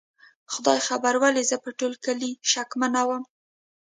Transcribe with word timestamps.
خدای 0.51 0.79
خبر 0.87 1.13
ولې 1.23 1.43
زه 1.49 1.57
په 1.63 1.69
ټول 1.79 1.93
کلي 2.05 2.31
شکمنه 2.51 3.01
ومه؟ 3.07 3.27